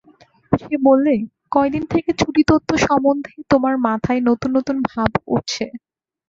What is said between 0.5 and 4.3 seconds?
সে বললে, কয়দিন থেকে ছুটিতত্ত্ব সম্বন্ধে তোমার মাথায়